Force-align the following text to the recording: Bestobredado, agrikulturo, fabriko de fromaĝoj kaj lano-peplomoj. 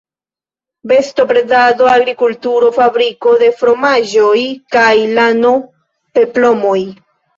Bestobredado, 0.91 1.89
agrikulturo, 1.97 2.71
fabriko 2.77 3.33
de 3.43 3.49
fromaĝoj 3.59 4.41
kaj 4.77 4.91
lano-peplomoj. 5.21 6.79